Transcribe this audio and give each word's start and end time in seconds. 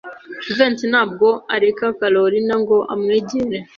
Jivency 0.43 0.85
ntabwo 0.91 1.27
areka 1.55 1.85
Kalorina 1.99 2.55
ngo 2.63 2.77
amwegere. 2.93 3.57